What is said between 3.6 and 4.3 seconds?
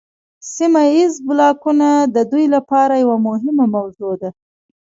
موضوع ده